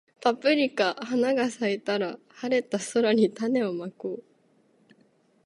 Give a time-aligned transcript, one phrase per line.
[0.19, 4.23] パプリカ花が咲いたら、晴れた空に種をまこう